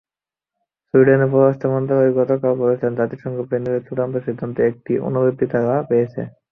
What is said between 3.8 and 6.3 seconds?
চূড়ান্ত সিদ্ধান্তের একটি অনুলিপি তারা পেয়েছে।